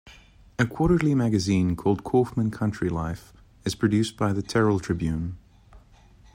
[0.57, 3.31] A quarterly magazine called "Kaufman County Life"
[3.65, 5.37] is produced by the "Terrell Tribune".